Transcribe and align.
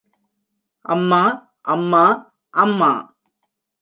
அம்மா, 0.85 1.21
அம்மா, 1.65 2.03
அம்மா! 2.53 2.91